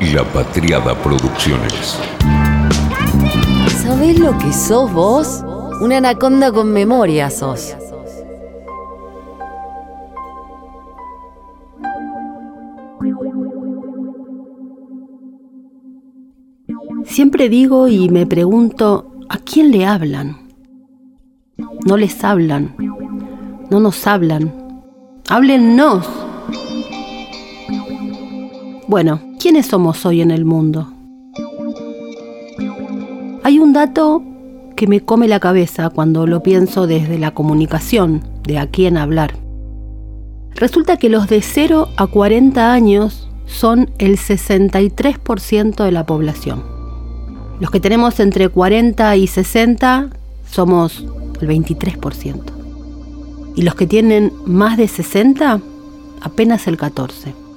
[0.00, 1.98] La Patriada Producciones.
[3.82, 5.44] ¿Sabés lo que sos vos?
[5.80, 7.74] Una anaconda con memoria sos.
[17.04, 20.48] Siempre digo y me pregunto, ¿a quién le hablan?
[21.84, 22.76] No les hablan,
[23.68, 24.82] no nos hablan.
[25.28, 26.08] Háblennos.
[28.86, 30.92] Bueno, ¿quiénes somos hoy en el mundo?
[33.44, 34.22] Hay un dato
[34.76, 39.34] que me come la cabeza cuando lo pienso desde la comunicación, de a quién hablar.
[40.54, 46.62] Resulta que los de 0 a 40 años son el 63% de la población.
[47.60, 50.10] Los que tenemos entre 40 y 60
[50.50, 51.04] somos
[51.40, 52.42] el 23%.
[53.56, 55.60] Y los que tienen más de 60,
[56.22, 57.47] apenas el 14%.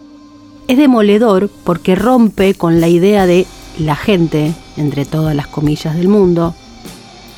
[0.67, 3.45] Es demoledor porque rompe con la idea de
[3.77, 6.55] la gente, entre todas las comillas del mundo,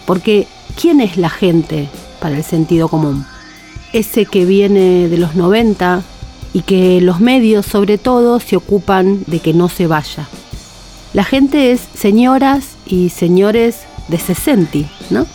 [0.06, 0.48] porque
[0.80, 1.90] ¿quién es la gente
[2.20, 3.26] para el sentido común?
[3.92, 6.04] Ese que viene de los 90
[6.54, 10.28] y que los medios sobre todo se ocupan de que no se vaya.
[11.14, 15.26] La gente es señoras y señores de 60, ¿no?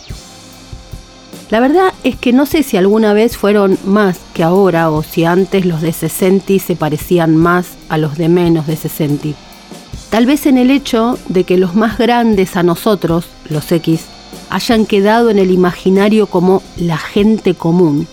[1.49, 5.25] La verdad es que no sé si alguna vez fueron más que ahora o si
[5.25, 9.29] antes los de 60 se parecían más a los de menos de 60.
[10.09, 14.05] Tal vez en el hecho de que los más grandes a nosotros, los X,
[14.49, 18.07] hayan quedado en el imaginario como la gente común,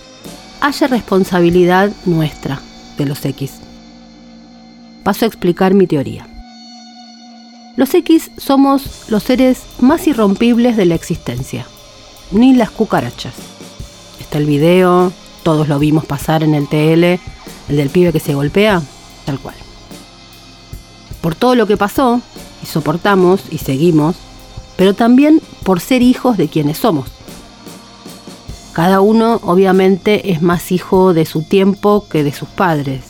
[0.61, 2.61] haya responsabilidad nuestra
[2.99, 3.53] de los X.
[5.05, 6.27] Paso a explicar mi teoría.
[7.77, 11.67] Los X somos los seres más irrompibles de la existencia
[12.33, 13.56] ni las cucarachas.
[14.27, 15.13] Está el video,
[15.45, 17.05] todos lo vimos pasar en el TL,
[17.69, 18.83] el del pibe que se golpea,
[19.25, 19.55] tal cual.
[21.21, 22.21] Por todo lo que pasó,
[22.61, 24.17] y soportamos y seguimos,
[24.77, 27.07] pero también por ser hijos de quienes somos.
[28.73, 33.05] Cada uno obviamente es más hijo de su tiempo que de sus padres,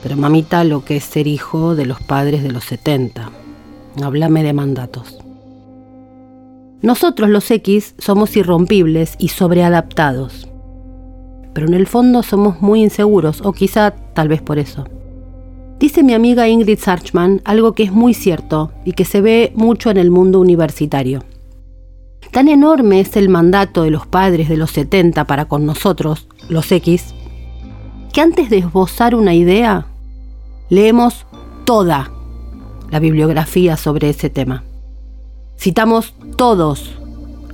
[0.00, 3.32] pero mamita lo que es ser hijo de los padres de los 70.
[4.00, 5.25] Háblame de mandatos.
[6.82, 10.48] Nosotros los X somos irrompibles y sobreadaptados.
[11.54, 14.84] Pero en el fondo somos muy inseguros, o quizá tal vez por eso.
[15.78, 19.90] Dice mi amiga Ingrid Sarchman algo que es muy cierto y que se ve mucho
[19.90, 21.22] en el mundo universitario.
[22.30, 26.70] Tan enorme es el mandato de los padres de los 70 para con nosotros, los
[26.70, 27.14] X,
[28.12, 29.86] que antes de esbozar una idea,
[30.68, 31.26] leemos
[31.64, 32.10] toda
[32.90, 34.64] la bibliografía sobre ese tema.
[35.58, 36.90] Citamos todos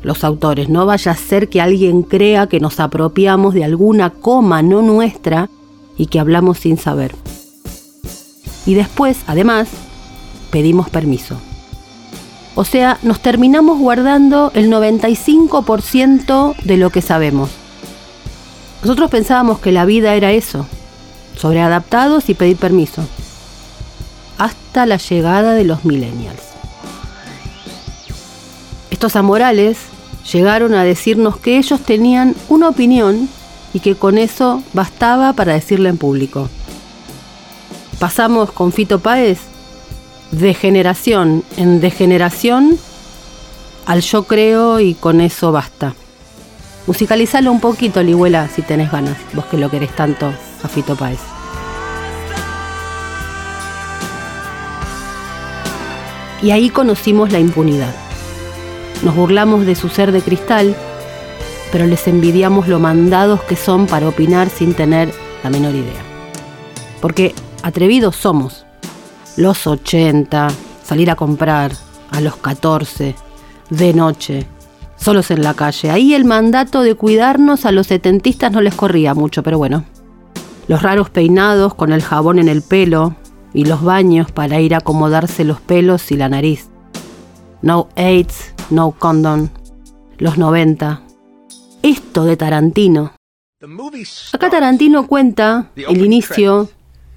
[0.02, 4.62] los autores, no vaya a ser que alguien crea que nos apropiamos de alguna coma
[4.62, 5.48] no nuestra
[5.96, 7.14] y que hablamos sin saber.
[8.66, 9.68] Y después, además,
[10.50, 11.36] pedimos permiso.
[12.54, 17.50] O sea, nos terminamos guardando el 95% de lo que sabemos.
[18.82, 20.66] Nosotros pensábamos que la vida era eso,
[21.36, 23.04] sobreadaptados y pedir permiso.
[24.38, 26.51] Hasta la llegada de los millennials.
[29.02, 29.78] Estos amorales
[30.32, 33.28] llegaron a decirnos que ellos tenían una opinión
[33.74, 36.48] y que con eso bastaba para decirla en público.
[37.98, 39.40] Pasamos con Fito Páez
[40.30, 42.78] de generación en degeneración
[43.86, 45.96] al yo creo y con eso basta.
[46.86, 50.32] Musicalizalo un poquito, Ligüela, si tenés ganas, vos que lo querés tanto
[50.62, 51.19] a Fito Páez.
[56.40, 58.01] Y ahí conocimos la impunidad.
[59.02, 60.76] Nos burlamos de su ser de cristal,
[61.72, 66.02] pero les envidiamos lo mandados que son para opinar sin tener la menor idea.
[67.00, 68.64] Porque atrevidos somos.
[69.36, 70.48] Los 80,
[70.84, 71.72] salir a comprar,
[72.10, 73.14] a los 14,
[73.70, 74.46] de noche,
[74.96, 75.90] solos en la calle.
[75.90, 79.84] Ahí el mandato de cuidarnos a los setentistas no les corría mucho, pero bueno.
[80.69, 83.16] Los raros peinados con el jabón en el pelo
[83.52, 86.69] y los baños para ir a acomodarse los pelos y la nariz.
[87.62, 89.50] No AIDS, No Condon,
[90.16, 91.02] los 90.
[91.82, 93.12] Esto de Tarantino.
[94.32, 96.70] Acá Tarantino cuenta el inicio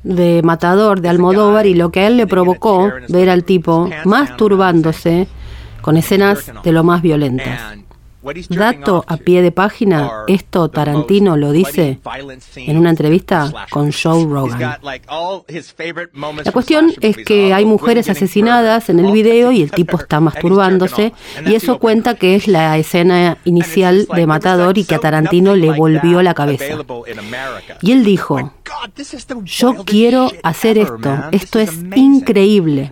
[0.03, 5.29] de Matador de Almodóvar y lo que a él le provocó ver al tipo masturbándose
[5.81, 7.77] con escenas de lo más violentas.
[8.49, 11.99] Dato a pie de página, esto Tarantino lo dice
[12.55, 14.79] en una entrevista con Joe Rogan.
[16.43, 21.13] La cuestión es que hay mujeres asesinadas en el video y el tipo está masturbándose
[21.45, 25.71] y eso cuenta que es la escena inicial de Matador y que a Tarantino le
[25.71, 26.65] volvió la cabeza.
[27.81, 28.53] Y él dijo,
[29.43, 32.91] yo quiero hacer esto, esto es increíble.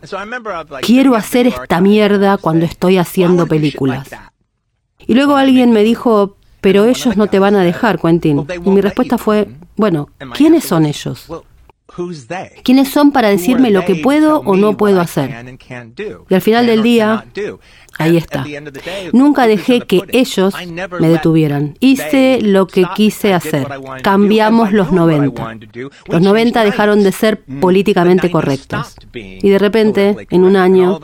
[0.82, 4.08] Quiero hacer esta mierda cuando estoy haciendo películas.
[5.08, 8.46] Y luego alguien me dijo, pero ellos no te van a dejar, Quentin.
[8.66, 11.28] Y mi respuesta fue, bueno, ¿quiénes son ellos?
[12.64, 15.58] ¿Quiénes son para decirme lo que puedo o no puedo hacer?
[16.30, 17.26] Y al final del día,
[17.98, 18.46] ahí está.
[19.12, 20.56] Nunca dejé que ellos
[21.00, 21.76] me detuvieran.
[21.80, 23.68] Hice lo que quise hacer.
[24.02, 25.58] Cambiamos los 90.
[26.08, 28.96] Los 90 dejaron de ser políticamente correctos.
[29.14, 31.00] Y de repente, en un año,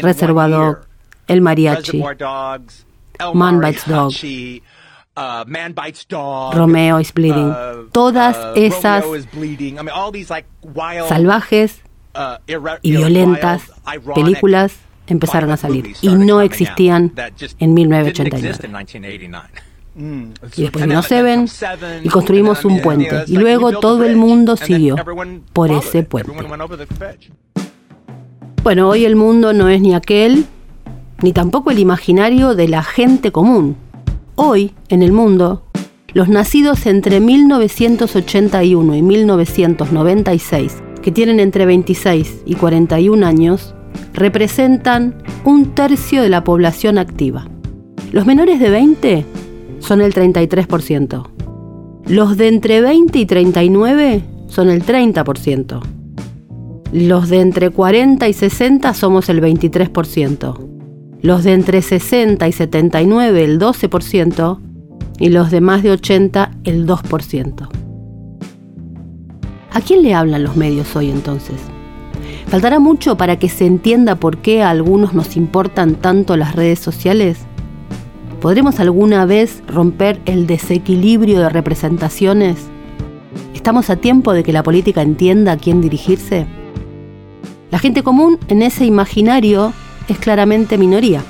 [0.00, 0.80] reservado
[1.26, 2.02] el mariachi,
[3.34, 3.84] Man Bites
[6.08, 7.50] Dog, Romeo is Bleeding.
[7.50, 9.04] Uh, Todas uh, esas
[11.08, 11.82] salvajes
[12.14, 12.38] uh,
[12.82, 13.62] y violentas
[14.14, 14.74] películas
[15.06, 17.12] empezaron a salir y no existían
[17.58, 18.58] en 1989.
[19.94, 21.46] Y después vino Seven
[22.02, 23.24] y construimos un puente.
[23.26, 24.96] Y luego todo el mundo siguió
[25.52, 26.32] por ese puente.
[28.62, 30.46] Bueno, hoy el mundo no es ni aquel,
[31.22, 33.76] ni tampoco el imaginario de la gente común.
[34.34, 35.62] Hoy, en el mundo,
[36.12, 43.74] los nacidos entre 1981 y 1996, que tienen entre 26 y 41 años,
[44.12, 45.14] representan
[45.44, 47.48] un tercio de la población activa.
[48.10, 49.24] Los menores de 20
[49.78, 51.28] son el 33%.
[52.06, 55.80] Los de entre 20 y 39 son el 30%.
[56.92, 60.71] Los de entre 40 y 60 somos el 23%
[61.22, 64.58] los de entre 60 y 79 el 12%
[65.18, 67.68] y los de más de 80 el 2%.
[69.70, 71.60] ¿A quién le hablan los medios hoy entonces?
[72.48, 76.80] ¿Faltará mucho para que se entienda por qué a algunos nos importan tanto las redes
[76.80, 77.38] sociales?
[78.40, 82.58] ¿Podremos alguna vez romper el desequilibrio de representaciones?
[83.54, 86.46] ¿Estamos a tiempo de que la política entienda a quién dirigirse?
[87.70, 89.72] La gente común en ese imaginario
[90.08, 91.22] es claramente minoría.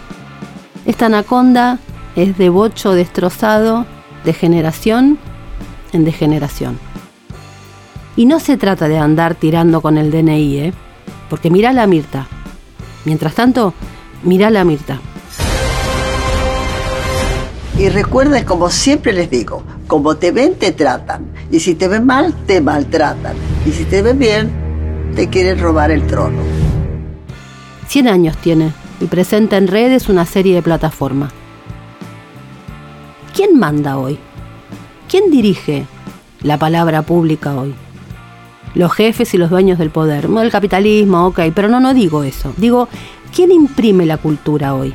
[0.84, 1.78] Esta anaconda
[2.16, 3.86] es de bocho destrozado
[4.24, 5.18] de generación
[5.92, 6.78] en degeneración.
[8.16, 10.72] Y no se trata de andar tirando con el DNI, ¿eh?
[11.30, 12.26] porque mirá la Mirta.
[13.04, 13.72] Mientras tanto,
[14.22, 15.00] mirá la Mirta.
[17.78, 21.32] Y recuerden, como siempre les digo, como te ven, te tratan.
[21.50, 23.34] Y si te ven mal, te maltratan.
[23.66, 24.50] Y si te ven bien,
[25.16, 26.51] te quieren robar el trono.
[27.92, 28.72] 100 años tiene
[29.02, 31.30] y presenta en redes una serie de plataformas.
[33.34, 34.18] ¿Quién manda hoy?
[35.10, 35.84] ¿Quién dirige
[36.40, 37.74] la palabra pública hoy?
[38.74, 40.24] Los jefes y los dueños del poder.
[40.24, 42.54] El capitalismo, ok, pero no, no digo eso.
[42.56, 42.88] Digo,
[43.36, 44.94] ¿quién imprime la cultura hoy?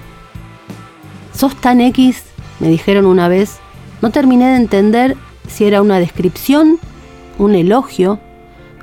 [1.33, 2.23] ¿Sos tan X?
[2.59, 3.59] Me dijeron una vez.
[4.01, 5.17] No terminé de entender
[5.47, 6.79] si era una descripción,
[7.38, 8.19] un elogio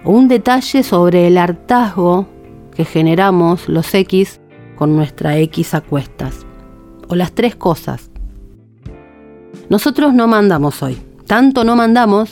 [0.05, 2.28] o un detalle sobre el hartazgo
[2.75, 4.41] que generamos los X
[4.76, 6.47] con nuestra X a cuestas.
[7.09, 8.11] O las tres cosas.
[9.69, 10.99] Nosotros no mandamos hoy.
[11.26, 12.31] Tanto no mandamos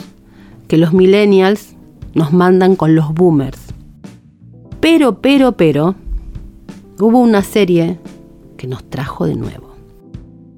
[0.67, 1.75] que los millennials
[2.13, 3.59] nos mandan con los boomers.
[4.79, 5.95] Pero, pero, pero,
[6.99, 7.99] hubo una serie
[8.57, 9.73] que nos trajo de nuevo.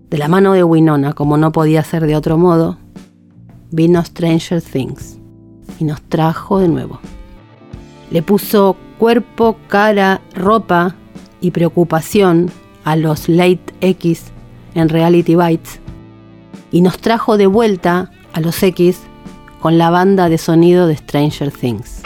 [0.10, 2.78] De la mano de Winona, como no podía ser de otro modo,
[3.72, 5.20] vino Stranger Things
[5.80, 7.00] y nos trajo de nuevo.
[8.16, 10.96] Le puso cuerpo, cara, ropa
[11.42, 12.50] y preocupación
[12.86, 14.32] a los late X
[14.74, 15.82] en Reality Bites
[16.72, 19.02] y nos trajo de vuelta a los X
[19.60, 22.04] con la banda de sonido de Stranger Things.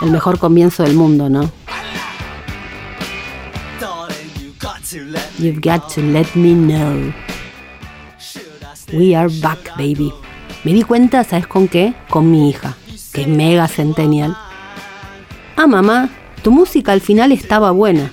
[0.00, 1.59] El mejor comienzo del mundo, ¿no?
[4.92, 7.12] You've got to let me know.
[8.92, 10.12] We are back, baby.
[10.64, 11.94] Me di cuenta, ¿sabes con qué?
[12.08, 12.76] Con mi hija,
[13.12, 14.36] que mega centennial.
[15.56, 16.08] Ah, mamá,
[16.42, 18.10] tu música al final estaba buena.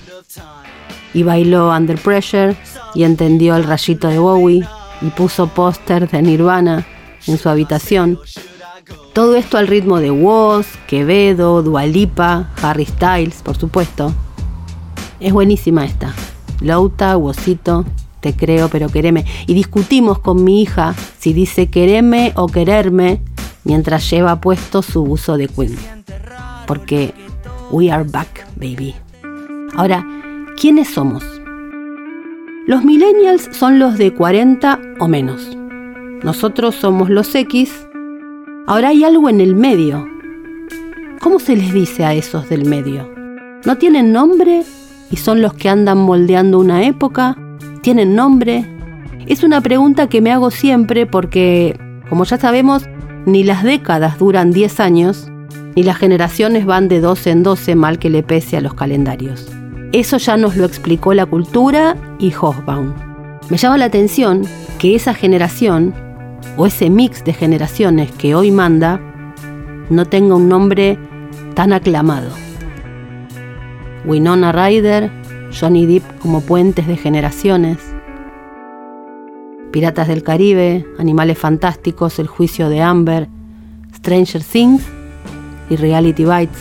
[1.14, 2.56] Y bailó Under Pressure
[2.94, 4.66] y entendió el rayito de Bowie
[5.00, 6.86] y puso póster de Nirvana
[7.26, 8.20] en su habitación.
[9.14, 14.14] Todo esto al ritmo de Woz, Quevedo, Dualipa, Harry Styles, por supuesto.
[15.18, 16.14] Es buenísima esta.
[16.60, 17.84] Louta, Wozito,
[18.20, 19.24] te creo, pero quereme.
[19.46, 23.20] Y discutimos con mi hija si dice quereme o quererme,
[23.64, 25.76] mientras lleva puesto su uso de Queen.
[26.66, 27.14] Porque
[27.70, 28.94] we are back, baby.
[29.76, 30.06] Ahora,
[30.60, 31.24] ¿quiénes somos?
[32.66, 35.56] Los millennials son los de 40 o menos.
[36.22, 37.86] Nosotros somos los X.
[38.66, 40.06] Ahora hay algo en el medio.
[41.20, 43.08] ¿Cómo se les dice a esos del medio?
[43.64, 44.64] ¿No tienen nombre
[45.10, 47.36] y son los que andan moldeando una época?
[47.82, 48.64] ¿Tienen nombre?
[49.26, 52.88] Es una pregunta que me hago siempre porque, como ya sabemos,
[53.26, 55.28] ni las décadas duran 10 años,
[55.76, 59.48] ni las generaciones van de 12 en 12 mal que le pese a los calendarios.
[59.92, 62.94] Eso ya nos lo explicó la cultura y Hofbaum.
[63.48, 64.42] Me llama la atención
[64.78, 65.94] que esa generación,
[66.56, 69.00] o ese mix de generaciones que hoy manda,
[69.88, 70.98] no tenga un nombre
[71.54, 72.30] tan aclamado.
[74.08, 75.10] Winona Ryder,
[75.52, 77.76] Johnny Depp como puentes de generaciones,
[79.70, 83.28] Piratas del Caribe, Animales Fantásticos, El Juicio de Amber,
[83.94, 84.82] Stranger Things
[85.68, 86.58] y Reality Bites.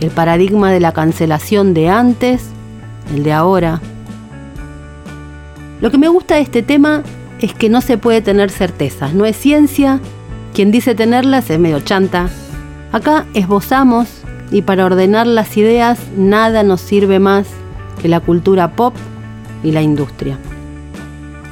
[0.00, 2.48] El paradigma de la cancelación de antes,
[3.14, 3.80] el de ahora.
[5.80, 7.04] Lo que me gusta de este tema
[7.38, 10.00] es que no se puede tener certezas, no es ciencia,
[10.54, 12.30] quien dice tenerlas es medio chanta.
[12.90, 17.46] Acá esbozamos y para ordenar las ideas nada nos sirve más
[18.00, 18.94] que la cultura pop
[19.62, 20.38] y la industria.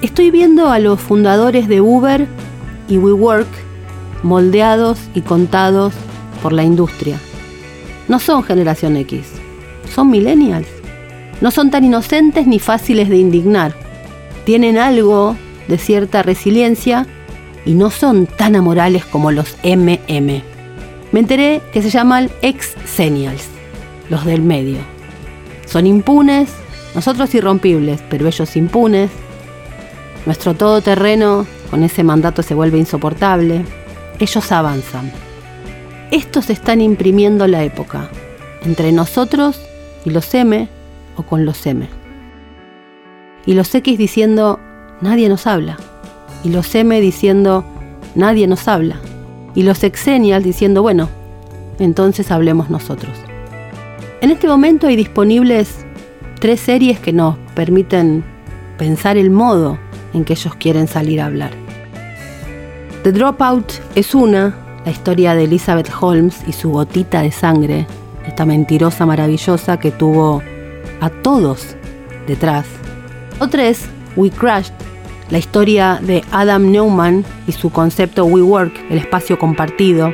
[0.02, 2.26] Estoy viendo a los fundadores de Uber
[2.88, 3.48] y WeWork
[4.22, 5.94] moldeados y contados
[6.42, 7.18] por la industria.
[8.08, 9.26] No son generación X,
[9.94, 10.68] son millennials.
[11.40, 13.74] No son tan inocentes ni fáciles de indignar.
[14.44, 17.06] Tienen algo de cierta resiliencia
[17.64, 20.42] y no son tan amorales como los MM.
[21.12, 23.46] Me enteré que se llaman ex-senials,
[24.08, 24.78] los del medio.
[25.66, 26.50] Son impunes,
[26.94, 29.10] nosotros irrompibles, pero ellos impunes.
[30.24, 33.62] Nuestro todoterreno con ese mandato se vuelve insoportable.
[34.20, 35.12] Ellos avanzan.
[36.10, 38.08] Estos están imprimiendo la época,
[38.64, 39.60] entre nosotros
[40.06, 40.66] y los M
[41.16, 41.88] o con los M.
[43.44, 44.60] Y los X diciendo,
[45.02, 45.76] nadie nos habla.
[46.42, 47.66] Y los M diciendo,
[48.14, 48.96] nadie nos habla
[49.54, 51.08] y los exenials diciendo, bueno,
[51.78, 53.12] entonces hablemos nosotros.
[54.20, 55.84] En este momento hay disponibles
[56.40, 58.24] tres series que nos permiten
[58.78, 59.78] pensar el modo
[60.14, 61.50] en que ellos quieren salir a hablar.
[63.02, 64.54] The Dropout es una,
[64.84, 67.86] la historia de Elizabeth Holmes y su gotita de sangre,
[68.26, 70.42] esta mentirosa maravillosa que tuvo
[71.00, 71.76] a todos
[72.26, 72.66] detrás.
[73.40, 74.72] Otra es We Crashed,
[75.32, 80.12] la historia de Adam Neumann y su concepto WeWork, el espacio compartido.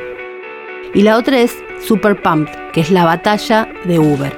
[0.93, 1.53] Y la otra es
[1.85, 4.33] Super Pumped, que es la batalla de Uber.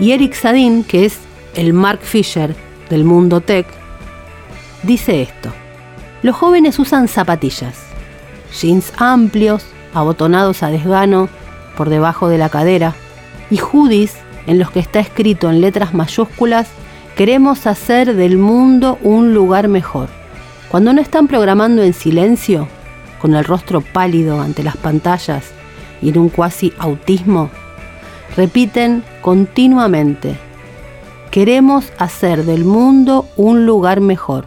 [0.00, 1.16] Y Eric Sadin, que es
[1.54, 2.56] el Mark Fisher
[2.90, 3.68] del mundo tech,
[4.82, 5.52] dice esto.
[6.22, 7.84] Los jóvenes usan zapatillas,
[8.60, 9.64] jeans amplios,
[9.94, 11.28] abotonados a desgano
[11.76, 12.94] por debajo de la cadera,
[13.48, 14.16] y hoodies
[14.48, 16.66] en los que está escrito en letras mayúsculas
[17.16, 20.08] Queremos hacer del mundo un lugar mejor.
[20.70, 22.68] Cuando no están programando en silencio,
[23.20, 25.44] con el rostro pálido ante las pantallas
[26.00, 27.50] y en un cuasi autismo,
[28.34, 30.38] repiten continuamente,
[31.30, 34.46] queremos hacer del mundo un lugar mejor.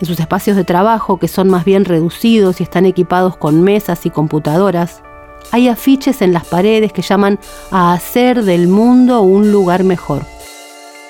[0.00, 4.06] En sus espacios de trabajo, que son más bien reducidos y están equipados con mesas
[4.06, 5.02] y computadoras,
[5.50, 7.40] hay afiches en las paredes que llaman
[7.72, 10.22] a hacer del mundo un lugar mejor.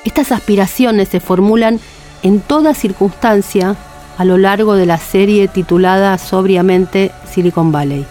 [0.04, 1.78] Estas aspiraciones se formulan
[2.22, 3.76] en toda circunstancia
[4.16, 8.06] a lo largo de la serie titulada sobriamente Silicon Valley.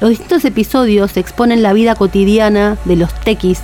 [0.00, 3.60] Los distintos episodios exponen la vida cotidiana de los techis,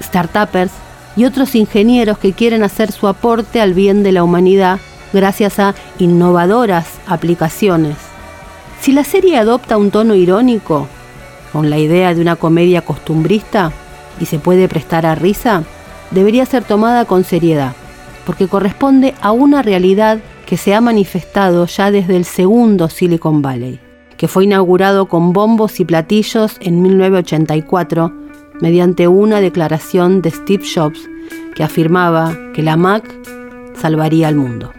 [0.00, 0.72] startuppers
[1.16, 4.78] y otros ingenieros que quieren hacer su aporte al bien de la humanidad
[5.12, 7.96] gracias a innovadoras aplicaciones.
[8.80, 10.88] Si la serie adopta un tono irónico,
[11.52, 13.72] con la idea de una comedia costumbrista,
[14.20, 15.64] y se puede prestar a risa,
[16.12, 17.74] debería ser tomada con seriedad,
[18.26, 23.80] porque corresponde a una realidad que se ha manifestado ya desde el segundo Silicon Valley,
[24.16, 28.12] que fue inaugurado con bombos y platillos en 1984
[28.60, 31.00] mediante una declaración de Steve Jobs
[31.54, 33.04] que afirmaba que la Mac
[33.74, 34.72] salvaría al mundo.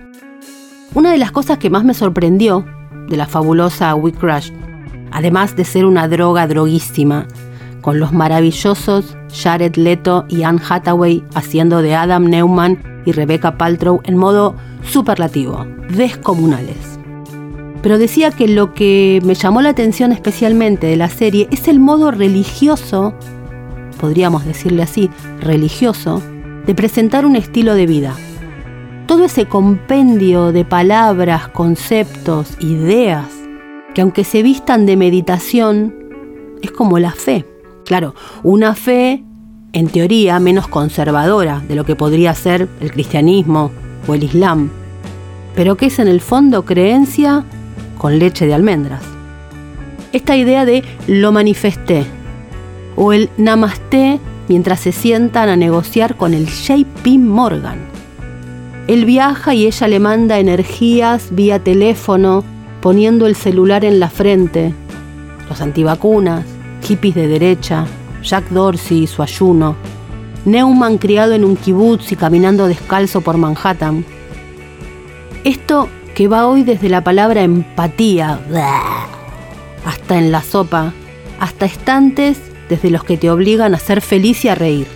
[0.93, 2.65] Una de las cosas que más me sorprendió
[3.09, 4.51] de la fabulosa We Crash,
[5.11, 7.27] además de ser una droga droguísima,
[7.83, 14.01] con los maravillosos Jared Leto y Anne Hathaway haciendo de Adam Neumann y Rebecca Paltrow
[14.05, 16.97] en modo superlativo, descomunales.
[17.83, 21.79] Pero decía que lo que me llamó la atención especialmente de la serie es el
[21.79, 23.13] modo religioso,
[23.99, 25.09] podríamos decirle así,
[25.41, 26.21] religioso,
[26.65, 28.15] de presentar un estilo de vida.
[29.05, 33.27] Todo ese compendio de palabras, conceptos, ideas,
[33.93, 35.93] que aunque se vistan de meditación,
[36.61, 37.45] es como la fe.
[37.85, 39.23] Claro, una fe,
[39.73, 43.71] en teoría, menos conservadora de lo que podría ser el cristianismo
[44.07, 44.69] o el islam,
[45.55, 47.43] pero que es en el fondo creencia
[47.97, 49.03] con leche de almendras.
[50.13, 52.05] Esta idea de lo manifesté
[52.95, 57.79] o el namaste mientras se sientan a negociar con el JP Morgan.
[58.87, 62.43] Él viaja y ella le manda energías vía teléfono,
[62.81, 64.73] poniendo el celular en la frente.
[65.49, 66.45] Los antivacunas,
[66.83, 67.85] hippies de derecha,
[68.21, 69.75] Jack Dorsey y su ayuno,
[70.45, 74.05] Neumann criado en un kibutz y caminando descalzo por Manhattan.
[75.43, 78.39] Esto que va hoy desde la palabra empatía,
[79.85, 80.93] hasta en la sopa,
[81.39, 82.37] hasta estantes
[82.69, 84.87] desde los que te obligan a ser feliz y a reír.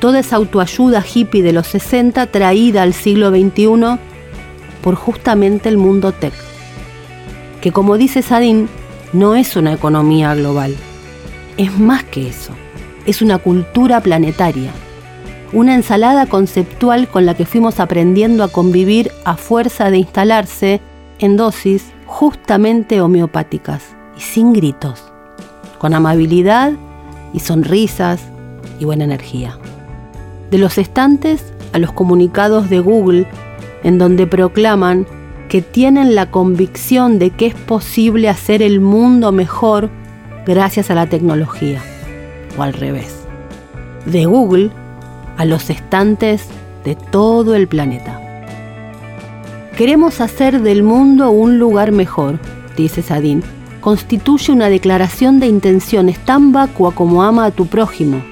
[0.00, 3.98] Toda esa autoayuda hippie de los 60 traída al siglo XXI
[4.82, 6.34] por justamente el mundo tech,
[7.60, 8.68] que como dice Sadin,
[9.12, 10.74] no es una economía global,
[11.56, 12.52] es más que eso,
[13.06, 14.70] es una cultura planetaria,
[15.52, 20.80] una ensalada conceptual con la que fuimos aprendiendo a convivir a fuerza de instalarse
[21.18, 23.82] en dosis justamente homeopáticas
[24.16, 25.04] y sin gritos.
[25.78, 26.72] Con amabilidad
[27.32, 28.20] y sonrisas
[28.80, 29.58] y buena energía.
[30.50, 33.26] De los estantes a los comunicados de Google,
[33.82, 35.06] en donde proclaman
[35.48, 39.90] que tienen la convicción de que es posible hacer el mundo mejor
[40.46, 41.82] gracias a la tecnología,
[42.56, 43.26] o al revés.
[44.04, 44.70] De Google
[45.36, 46.46] a los estantes
[46.84, 48.20] de todo el planeta.
[49.76, 52.38] Queremos hacer del mundo un lugar mejor,
[52.76, 53.42] dice Sadin,
[53.80, 58.22] constituye una declaración de intenciones tan vacua como ama a tu prójimo,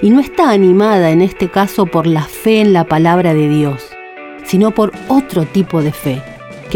[0.00, 3.82] y no está animada en este caso por la fe en la palabra de Dios,
[4.44, 6.22] sino por otro tipo de fe,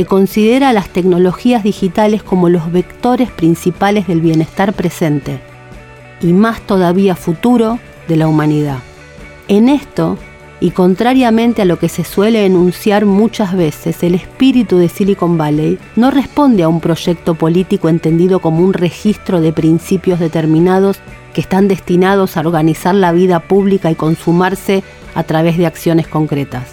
[0.01, 5.41] que considera las tecnologías digitales como los vectores principales del bienestar presente,
[6.23, 7.79] y más todavía futuro,
[8.09, 8.79] de la humanidad.
[9.47, 10.17] En esto
[10.59, 15.79] y contrariamente a lo que se suele enunciar muchas veces, el espíritu de Silicon Valley
[15.97, 20.97] no responde a un proyecto político entendido como un registro de principios determinados
[21.35, 24.83] que están destinados a organizar la vida pública y consumarse
[25.15, 26.69] a través de acciones concretas.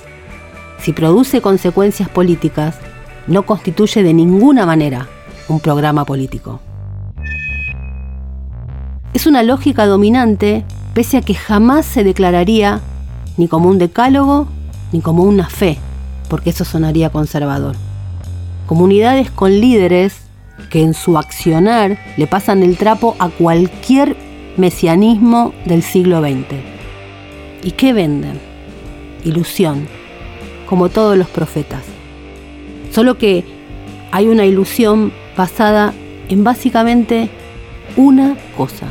[0.79, 2.79] Si produce consecuencias políticas,
[3.27, 5.07] no constituye de ninguna manera
[5.48, 6.59] un programa político.
[9.13, 10.63] Es una lógica dominante,
[10.94, 12.81] pese a que jamás se declararía
[13.37, 14.48] ni como un decálogo,
[14.92, 15.77] ni como una fe,
[16.29, 17.75] porque eso sonaría conservador.
[18.66, 20.22] Comunidades con líderes
[20.70, 24.18] que en su accionar le pasan el trapo a cualquier
[24.57, 26.55] mesianismo del siglo XX.
[27.63, 28.40] ¿Y qué venden?
[29.24, 29.87] Ilusión,
[30.68, 31.97] como todos los profetas.
[32.91, 33.43] Solo que
[34.11, 35.93] hay una ilusión basada
[36.29, 37.29] en básicamente
[37.95, 38.87] una cosa,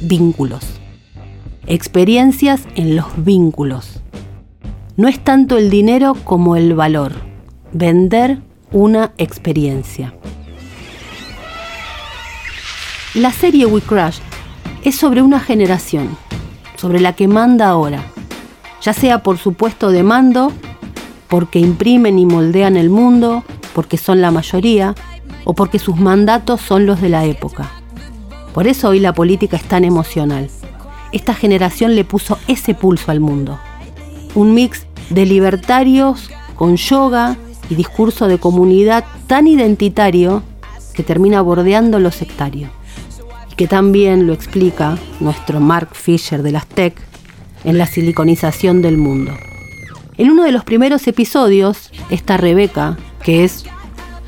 [0.00, 0.74] vínculos
[1.66, 4.00] experiencias en los vínculos.
[4.96, 7.12] No es tanto el dinero como el valor,
[7.72, 8.38] vender
[8.70, 10.14] una experiencia.
[13.14, 14.18] La serie We Crash
[14.82, 16.16] es sobre una generación,
[16.76, 18.04] sobre la que manda ahora,
[18.82, 20.52] ya sea por su puesto de mando,
[21.34, 23.42] porque imprimen y moldean el mundo,
[23.74, 24.94] porque son la mayoría,
[25.42, 27.72] o porque sus mandatos son los de la época.
[28.54, 30.48] Por eso hoy la política es tan emocional
[31.14, 33.60] esta generación le puso ese pulso al mundo.
[34.34, 37.36] Un mix de libertarios con yoga
[37.70, 40.42] y discurso de comunidad tan identitario
[40.92, 42.68] que termina bordeando lo sectario.
[43.52, 46.96] Y que también lo explica nuestro Mark Fisher de las Tech
[47.62, 49.34] en la siliconización del mundo.
[50.16, 53.64] En uno de los primeros episodios, esta Rebeca, que es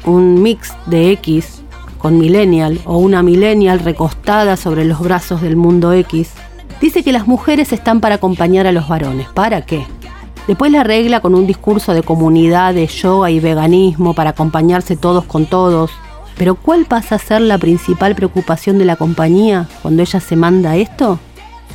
[0.04, 1.62] un mix de X
[1.98, 6.30] con millennial o una millennial recostada sobre los brazos del mundo X,
[6.80, 9.28] dice que las mujeres están para acompañar a los varones.
[9.28, 9.86] ¿Para qué?
[10.48, 15.24] Después la arregla con un discurso de comunidad, de yoga y veganismo para acompañarse todos
[15.24, 15.92] con todos.
[16.36, 20.76] Pero ¿cuál pasa a ser la principal preocupación de la compañía cuando ella se manda
[20.76, 21.20] esto?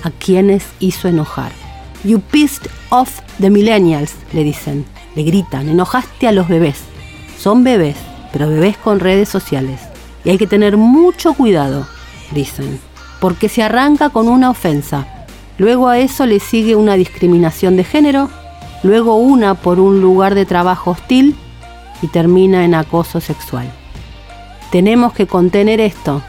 [0.04, 1.61] A quienes hizo enojar.
[2.04, 4.86] You pissed off the millennials, le dicen.
[5.16, 6.80] Le gritan, enojaste a los bebés.
[7.38, 7.98] Son bebés,
[8.32, 9.82] pero bebés con redes sociales.
[10.24, 11.88] Y hay que tener mucho cuidado,
[12.32, 12.80] dicen
[13.22, 15.06] porque se arranca con una ofensa.
[15.58, 18.30] Luego a eso le sigue una discriminación de género,
[18.84, 21.38] luego una por un lugar de trabajo hostil
[22.02, 23.72] y termina en acoso sexual.
[24.72, 26.24] Tenemos que contener esto,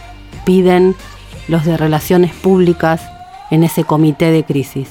[0.45, 0.95] piden
[1.49, 3.01] los de relaciones públicas
[3.51, 4.89] en ese comité de crisis.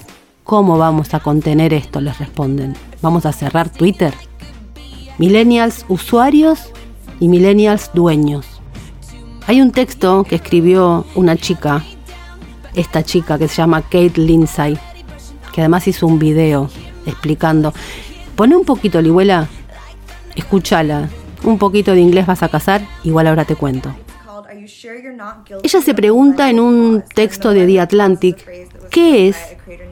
[0.51, 2.01] ¿Cómo vamos a contener esto?
[2.01, 2.75] Les responden.
[3.01, 4.13] ¿Vamos a cerrar Twitter?
[5.17, 6.73] Millennials usuarios
[7.21, 8.45] y millennials dueños.
[9.47, 11.85] Hay un texto que escribió una chica,
[12.75, 14.77] esta chica que se llama Kate Lindsay,
[15.53, 16.69] que además hizo un video
[17.05, 17.71] explicando.
[18.35, 19.47] Pone un poquito, Lihuela,
[20.35, 21.07] escúchala.
[21.45, 23.95] Un poquito de inglés vas a casar, igual ahora te cuento.
[25.63, 28.45] Ella se pregunta en un texto de The Atlantic
[28.89, 29.37] qué es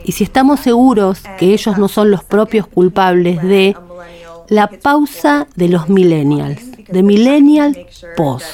[0.04, 3.76] y si estamos seguros que ellos no son los propios culpables de
[4.50, 7.78] la pausa de los millennials, de millennial
[8.18, 8.46] post.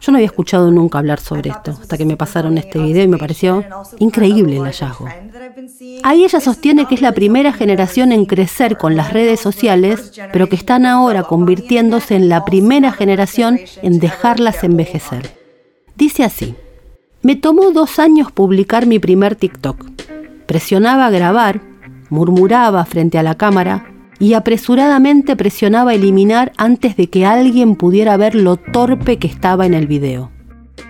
[0.00, 3.08] Yo no había escuchado nunca hablar sobre esto hasta que me pasaron este video y
[3.08, 3.64] me pareció
[3.98, 5.06] increíble el hallazgo.
[6.02, 10.48] Ahí ella sostiene que es la primera generación en crecer con las redes sociales, pero
[10.48, 15.36] que están ahora convirtiéndose en la primera generación en dejarlas envejecer.
[15.96, 16.54] Dice así,
[17.22, 19.84] me tomó dos años publicar mi primer TikTok.
[20.46, 21.60] Presionaba grabar,
[22.08, 28.34] murmuraba frente a la cámara y apresuradamente presionaba eliminar antes de que alguien pudiera ver
[28.34, 30.30] lo torpe que estaba en el video.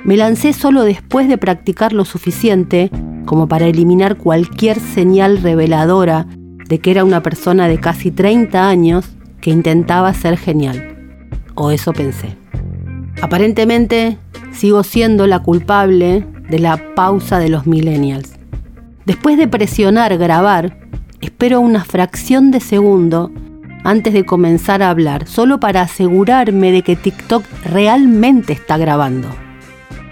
[0.05, 2.91] Me lancé solo después de practicar lo suficiente
[3.25, 6.27] como para eliminar cualquier señal reveladora
[6.69, 9.09] de que era una persona de casi 30 años
[9.41, 10.97] que intentaba ser genial.
[11.55, 12.37] O eso pensé.
[13.23, 14.19] Aparentemente,
[14.53, 18.33] sigo siendo la culpable de la pausa de los millennials.
[19.07, 20.80] Después de presionar grabar,
[21.21, 23.31] espero una fracción de segundo
[23.85, 29.29] antes de comenzar a hablar, solo para asegurarme de que TikTok realmente está grabando.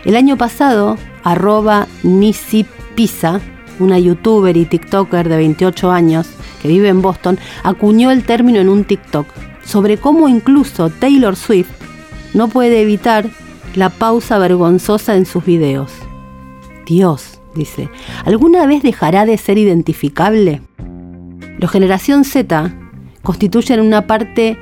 [0.05, 3.40] El año pasado, arroba Nisi Pisa,
[3.79, 6.29] una youtuber y TikToker de 28 años
[6.62, 9.27] que vive en Boston, acuñó el término en un TikTok
[9.64, 11.71] sobre cómo incluso Taylor Swift
[12.35, 13.27] no puede evitar
[13.75, 15.92] la pausa vergonzosa en sus videos.
[16.87, 17.90] Dios, dice,
[18.25, 20.62] ¿alguna vez dejará de ser identificable?
[21.59, 22.73] Los generación Z
[23.23, 24.57] constituyen una parte,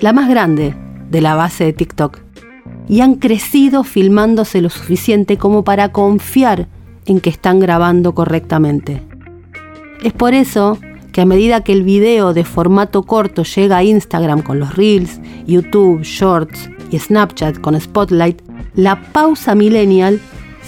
[0.00, 0.74] la más grande,
[1.10, 2.20] de la base de TikTok
[2.88, 6.68] y han crecido filmándose lo suficiente como para confiar
[7.06, 9.02] en que están grabando correctamente.
[10.02, 10.78] Es por eso
[11.12, 15.20] que a medida que el video de formato corto llega a Instagram con los Reels,
[15.46, 18.40] YouTube, Shorts y Snapchat con Spotlight,
[18.74, 20.20] la pausa millennial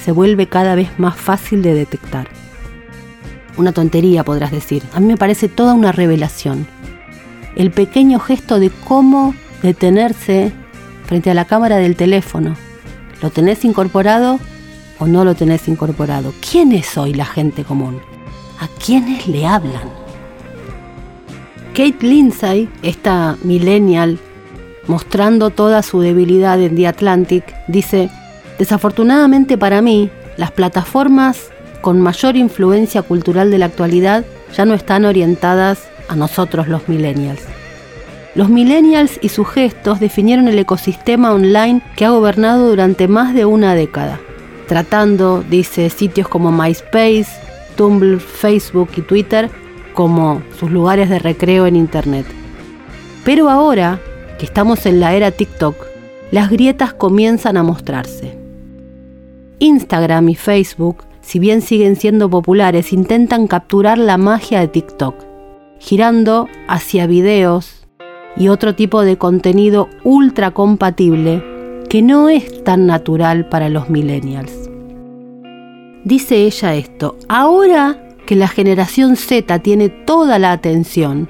[0.05, 2.29] se vuelve cada vez más fácil de detectar.
[3.57, 4.83] Una tontería, podrás decir.
[4.93, 6.67] A mí me parece toda una revelación.
[7.57, 10.53] El pequeño gesto de cómo detenerse
[11.07, 12.57] frente a la cámara del teléfono.
[13.23, 14.41] ¿Lo tenés incorporado
[14.99, 16.35] o no lo tenés incorporado?
[16.51, 18.01] ¿Quién es hoy la gente común?
[18.61, 19.89] ¿A quiénes le hablan?
[21.75, 24.19] Kate Lindsay, esta millennial,
[24.87, 28.11] mostrando toda su debilidad en The Atlantic, dice,
[28.59, 31.51] desafortunadamente para mí, las plataformas
[31.85, 34.25] con mayor influencia cultural de la actualidad
[34.57, 37.43] ya no están orientadas a nosotros los millennials.
[38.35, 43.45] Los millennials y sus gestos definieron el ecosistema online que ha gobernado durante más de
[43.45, 44.19] una década,
[44.67, 47.27] tratando, dice, sitios como MySpace,
[47.77, 49.51] Tumblr, Facebook y Twitter
[49.93, 52.25] como sus lugares de recreo en Internet.
[53.27, 54.01] Pero ahora,
[54.39, 55.77] que estamos en la era TikTok,
[56.31, 58.39] las grietas comienzan a mostrarse.
[59.59, 65.15] Instagram y Facebook si bien siguen siendo populares, intentan capturar la magia de TikTok,
[65.79, 67.87] girando hacia videos
[68.37, 71.43] y otro tipo de contenido ultra compatible
[71.89, 74.71] que no es tan natural para los millennials.
[76.05, 81.29] Dice ella esto, ahora que la generación Z tiene toda la atención,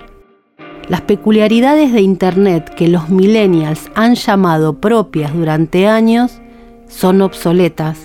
[0.88, 6.40] las peculiaridades de Internet que los millennials han llamado propias durante años
[6.88, 8.00] son obsoletas,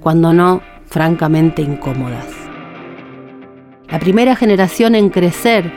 [0.00, 0.62] cuando no
[0.94, 2.28] francamente incómodas.
[3.90, 5.72] La primera generación en crecer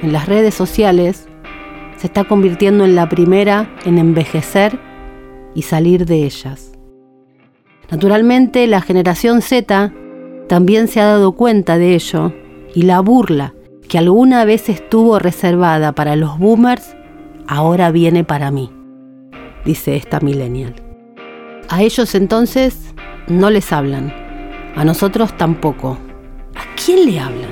[0.00, 1.28] en las redes sociales
[1.98, 4.78] se está convirtiendo en la primera en envejecer
[5.54, 6.72] y salir de ellas.
[7.90, 9.92] Naturalmente, la generación Z
[10.48, 12.32] también se ha dado cuenta de ello
[12.74, 13.52] y la burla
[13.90, 16.96] que alguna vez estuvo reservada para los boomers
[17.46, 18.72] ahora viene para mí,
[19.66, 20.76] dice esta millennial.
[21.68, 22.94] A ellos entonces
[23.28, 24.21] no les hablan,
[24.74, 25.98] a nosotros tampoco.
[26.54, 27.50] ¿A quién le hablan?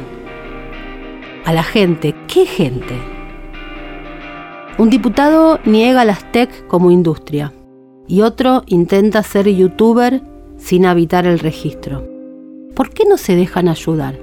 [1.44, 2.14] A la gente.
[2.26, 2.94] ¿Qué gente?
[4.78, 7.52] Un diputado niega las tech como industria
[8.09, 10.22] y otro intenta ser youtuber
[10.56, 12.09] sin habitar el registro.
[12.74, 14.18] ¿Por qué no se dejan ayudar?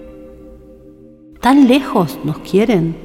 [1.42, 2.96] ¿Tan lejos nos quieren?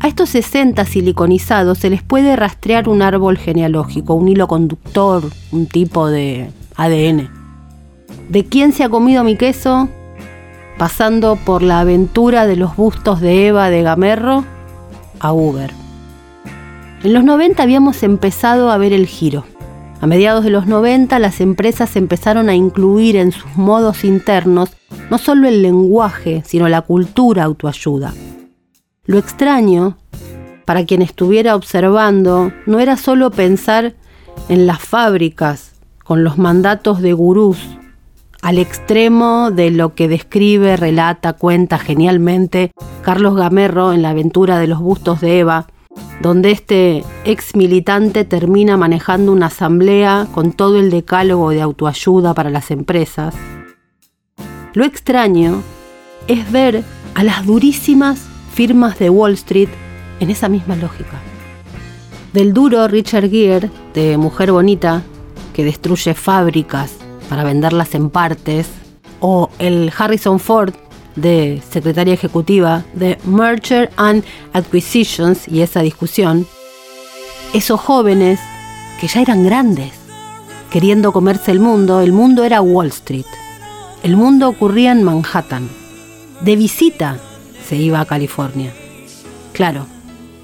[0.00, 5.22] A estos 60 siliconizados se les puede rastrear un árbol genealógico, un hilo conductor,
[5.52, 6.50] un tipo de
[6.80, 7.28] ADN.
[8.30, 9.90] ¿De quién se ha comido mi queso?
[10.78, 14.46] Pasando por la aventura de los bustos de Eva de Gamerro
[15.18, 15.70] a Uber.
[17.02, 19.44] En los 90 habíamos empezado a ver el giro.
[20.00, 24.70] A mediados de los 90 las empresas empezaron a incluir en sus modos internos
[25.10, 28.14] no solo el lenguaje, sino la cultura autoayuda.
[29.04, 29.98] Lo extraño,
[30.64, 33.96] para quien estuviera observando, no era solo pensar
[34.48, 35.79] en las fábricas
[36.10, 37.56] con los mandatos de gurús,
[38.42, 44.66] al extremo de lo que describe, relata, cuenta genialmente Carlos Gamerro en la aventura de
[44.66, 45.68] los bustos de Eva,
[46.20, 52.50] donde este ex militante termina manejando una asamblea con todo el decálogo de autoayuda para
[52.50, 53.32] las empresas.
[54.74, 55.62] Lo extraño
[56.26, 56.82] es ver
[57.14, 59.68] a las durísimas firmas de Wall Street
[60.18, 61.20] en esa misma lógica.
[62.32, 65.04] Del duro Richard Gere, de Mujer Bonita,
[65.52, 66.92] que destruye fábricas
[67.28, 68.68] para venderlas en partes,
[69.20, 70.74] o el Harrison Ford
[71.16, 76.46] de secretaria ejecutiva de Merger and Acquisitions y esa discusión,
[77.52, 78.40] esos jóvenes
[79.00, 79.92] que ya eran grandes,
[80.70, 83.26] queriendo comerse el mundo, el mundo era Wall Street,
[84.02, 85.68] el mundo ocurría en Manhattan,
[86.40, 87.18] de visita
[87.68, 88.72] se iba a California.
[89.52, 89.86] Claro,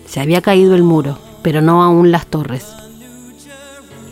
[0.07, 2.67] se había caído el muro, pero no aún las torres.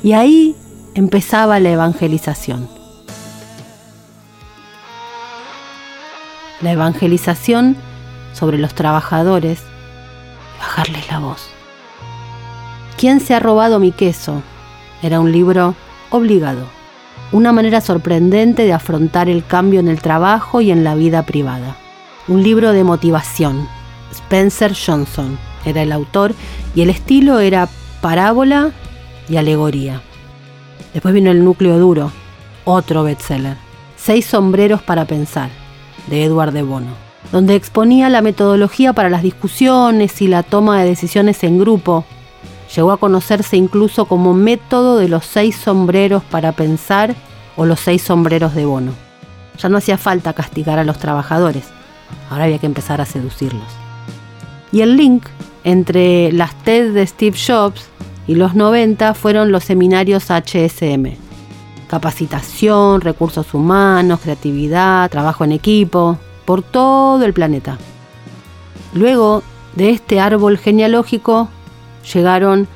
[0.02, 0.54] Y ahí
[0.94, 2.68] empezaba la evangelización.
[6.64, 7.76] la evangelización
[8.32, 9.60] sobre los trabajadores,
[10.58, 11.50] bajarles la voz.
[12.96, 14.42] ¿Quién se ha robado mi queso?
[15.02, 15.74] Era un libro
[16.10, 16.66] obligado,
[17.32, 21.76] una manera sorprendente de afrontar el cambio en el trabajo y en la vida privada.
[22.28, 23.68] Un libro de motivación.
[24.10, 26.34] Spencer Johnson era el autor
[26.74, 27.68] y el estilo era
[28.00, 28.70] parábola
[29.28, 30.00] y alegoría.
[30.94, 32.12] Después vino el núcleo duro,
[32.64, 33.56] otro bestseller.
[33.96, 35.50] Seis sombreros para pensar
[36.06, 36.92] de Edward de Bono,
[37.32, 42.04] donde exponía la metodología para las discusiones y la toma de decisiones en grupo.
[42.74, 47.14] Llegó a conocerse incluso como método de los seis sombreros para pensar
[47.56, 48.92] o los seis sombreros de Bono.
[49.58, 51.64] Ya no hacía falta castigar a los trabajadores,
[52.30, 53.68] ahora había que empezar a seducirlos.
[54.70, 55.24] Y el link
[55.64, 57.88] entre las TED de Steve Jobs
[58.26, 61.16] y los 90 fueron los seminarios HSM,
[61.88, 67.78] capacitación, recursos humanos, creatividad, trabajo en equipo, por todo el planeta.
[68.94, 69.42] Luego
[69.76, 71.48] de este árbol genealógico
[72.12, 72.68] llegaron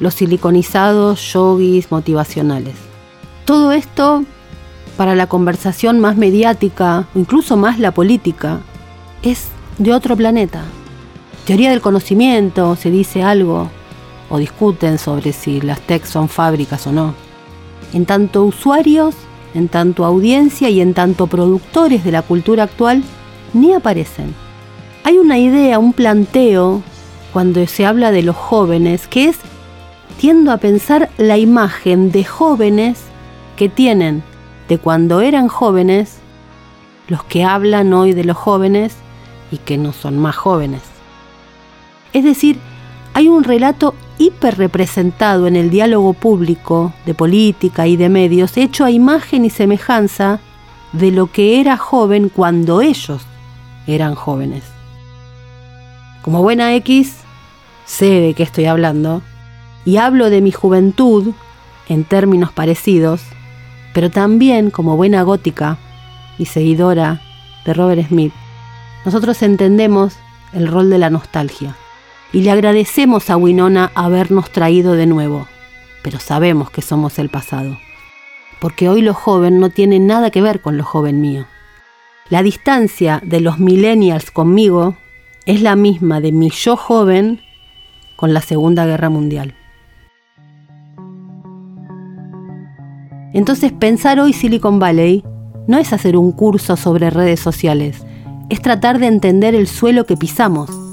[0.00, 2.74] los siliconizados yogis motivacionales.
[3.44, 4.24] Todo esto
[4.96, 8.60] para la conversación más mediática, incluso más la política,
[9.22, 10.62] es de otro planeta.
[11.44, 13.70] Teoría del conocimiento, se dice algo,
[14.28, 17.26] o discuten sobre si las techs son fábricas o no
[17.92, 19.14] en tanto usuarios,
[19.54, 23.02] en tanto audiencia y en tanto productores de la cultura actual,
[23.52, 24.34] ni aparecen.
[25.04, 26.82] Hay una idea, un planteo,
[27.32, 29.38] cuando se habla de los jóvenes, que es,
[30.18, 33.02] tiendo a pensar la imagen de jóvenes
[33.56, 34.22] que tienen
[34.68, 36.18] de cuando eran jóvenes,
[37.08, 38.96] los que hablan hoy de los jóvenes
[39.52, 40.82] y que no son más jóvenes.
[42.12, 42.58] Es decir,
[43.14, 48.90] hay un relato hiperrepresentado en el diálogo público de política y de medios, hecho a
[48.90, 50.40] imagen y semejanza
[50.92, 53.22] de lo que era joven cuando ellos
[53.86, 54.64] eran jóvenes.
[56.22, 57.18] Como buena X,
[57.84, 59.22] sé de qué estoy hablando,
[59.84, 61.32] y hablo de mi juventud
[61.88, 63.22] en términos parecidos,
[63.94, 65.78] pero también como buena gótica
[66.38, 67.20] y seguidora
[67.64, 68.32] de Robert Smith,
[69.04, 70.16] nosotros entendemos
[70.52, 71.76] el rol de la nostalgia
[72.32, 75.46] y le agradecemos a Winona habernos traído de nuevo,
[76.02, 77.78] pero sabemos que somos el pasado,
[78.60, 81.46] porque hoy lo joven no tiene nada que ver con lo joven mío.
[82.28, 84.96] La distancia de los millennials conmigo
[85.46, 87.40] es la misma de mi yo joven
[88.16, 89.54] con la Segunda Guerra Mundial.
[93.32, 95.22] Entonces pensar hoy Silicon Valley
[95.68, 98.04] no es hacer un curso sobre redes sociales,
[98.48, 100.85] es tratar de entender el suelo que pisamos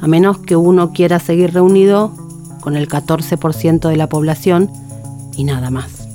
[0.00, 2.12] a menos que uno quiera seguir reunido
[2.60, 4.70] con el 14% de la población
[5.36, 6.08] y nada más.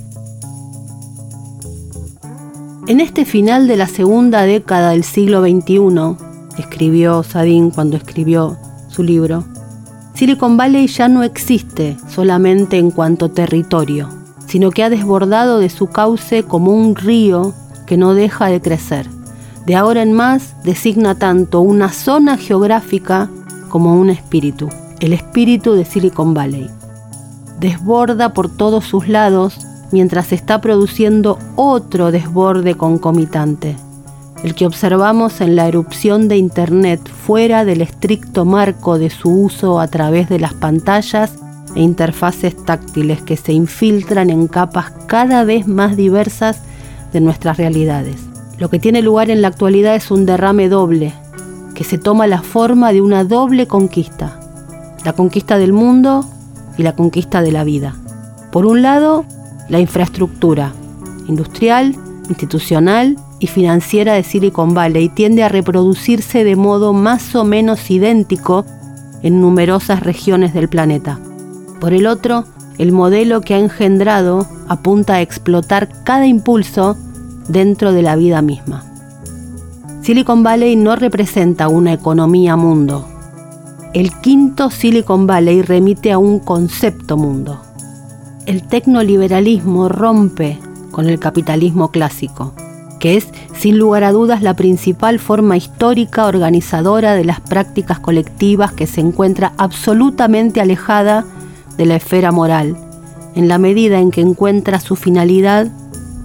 [2.88, 6.16] En este final de la segunda década del siglo XXI,
[6.58, 9.44] escribió Sadin cuando escribió su libro,
[10.14, 14.08] Silicon Valley ya no existe solamente en cuanto territorio,
[14.46, 17.54] sino que ha desbordado de su cauce como un río
[17.86, 19.08] que no deja de crecer.
[19.64, 23.30] De ahora en más designa tanto una zona geográfica
[23.72, 24.68] como un espíritu,
[25.00, 26.68] el espíritu de Silicon Valley.
[27.58, 33.76] Desborda por todos sus lados mientras está produciendo otro desborde concomitante,
[34.44, 39.80] el que observamos en la erupción de Internet fuera del estricto marco de su uso
[39.80, 41.38] a través de las pantallas
[41.74, 46.60] e interfaces táctiles que se infiltran en capas cada vez más diversas
[47.14, 48.16] de nuestras realidades.
[48.58, 51.14] Lo que tiene lugar en la actualidad es un derrame doble,
[51.74, 54.38] que se toma la forma de una doble conquista,
[55.04, 56.24] la conquista del mundo
[56.76, 57.96] y la conquista de la vida.
[58.50, 59.24] Por un lado,
[59.68, 60.72] la infraestructura
[61.26, 61.96] industrial,
[62.28, 68.64] institucional y financiera de Silicon Valley tiende a reproducirse de modo más o menos idéntico
[69.22, 71.18] en numerosas regiones del planeta.
[71.80, 72.44] Por el otro,
[72.78, 76.96] el modelo que ha engendrado apunta a explotar cada impulso
[77.48, 78.91] dentro de la vida misma.
[80.02, 83.06] Silicon Valley no representa una economía mundo.
[83.94, 87.62] El quinto Silicon Valley remite a un concepto mundo.
[88.44, 90.58] El tecnoliberalismo rompe
[90.90, 92.52] con el capitalismo clásico,
[92.98, 98.72] que es sin lugar a dudas la principal forma histórica organizadora de las prácticas colectivas
[98.72, 101.24] que se encuentra absolutamente alejada
[101.76, 102.76] de la esfera moral,
[103.36, 105.68] en la medida en que encuentra su finalidad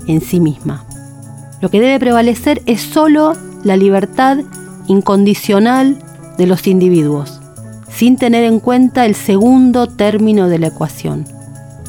[0.08, 0.84] en sí misma.
[1.62, 3.34] Lo que debe prevalecer es sólo
[3.68, 4.40] la libertad
[4.88, 5.98] incondicional
[6.38, 7.40] de los individuos,
[7.90, 11.26] sin tener en cuenta el segundo término de la ecuación,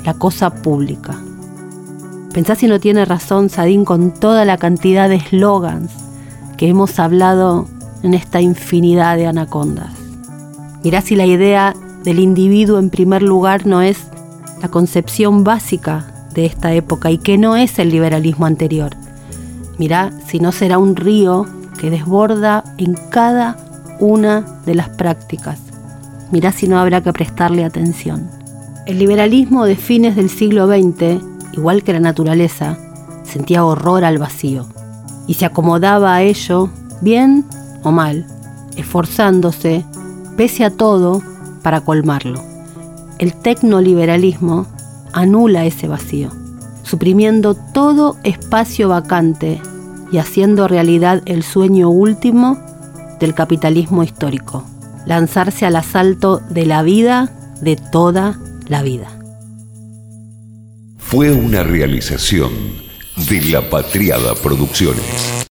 [0.05, 1.17] la cosa pública.
[2.33, 5.93] Pensá si no tiene razón Sadín con toda la cantidad de eslogans
[6.57, 7.67] que hemos hablado
[8.03, 9.93] en esta infinidad de anacondas.
[10.83, 13.99] Mirá si la idea del individuo en primer lugar no es
[14.61, 18.91] la concepción básica de esta época y que no es el liberalismo anterior.
[19.79, 21.47] Mirá si no será un río
[21.79, 23.57] que desborda en cada
[24.01, 25.61] una de las prácticas.
[26.31, 28.29] Mirá si no habrá que prestarle atención.
[28.87, 31.23] El liberalismo de fines del siglo XX
[31.59, 32.79] igual que la naturaleza,
[33.25, 34.67] sentía horror al vacío
[35.27, 37.45] y se acomodaba a ello, bien
[37.83, 38.27] o mal,
[38.77, 39.85] esforzándose,
[40.37, 41.23] pese a todo,
[41.62, 42.43] para colmarlo.
[43.19, 44.67] El tecnoliberalismo
[45.12, 46.31] anula ese vacío,
[46.85, 49.61] suprimiendo todo espacio vacante
[50.11, 52.59] y haciendo realidad el sueño último
[53.21, 54.64] del capitalismo histórico,
[55.07, 59.18] lanzarse al asalto de la vida de toda la vida
[61.09, 62.53] fue una realización
[63.31, 65.47] de La Patriada Producciones.